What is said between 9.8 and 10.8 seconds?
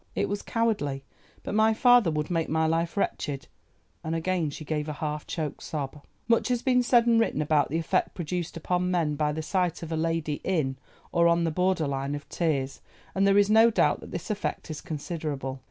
of a lady in,